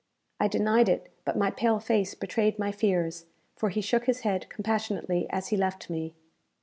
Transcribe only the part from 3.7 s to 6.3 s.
shook his head compassionately as he left me.